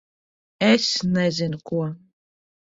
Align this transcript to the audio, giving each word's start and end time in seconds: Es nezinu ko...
Es 0.69 0.87
nezinu 1.13 1.57
ko... 1.67 1.79